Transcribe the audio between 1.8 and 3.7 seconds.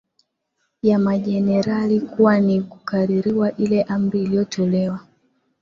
kuwa ni kukaririwa